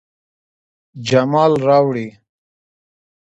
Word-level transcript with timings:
جمال 1.07 1.53
راوړي 1.67 2.07